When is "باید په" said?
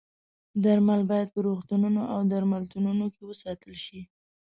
1.11-1.39